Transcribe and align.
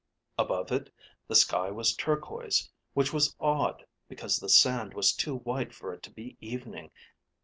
Above 0.35 0.71
it, 0.71 0.91
the 1.27 1.35
sky 1.35 1.69
was 1.69 1.93
turquoise 1.95 2.71
which 2.95 3.13
was 3.13 3.35
odd 3.39 3.85
because 4.09 4.37
the 4.37 4.49
sand 4.49 4.95
was 4.95 5.13
too 5.13 5.35
white 5.35 5.75
for 5.75 5.93
it 5.93 6.01
to 6.01 6.09
be 6.09 6.35
evening. 6.41 6.89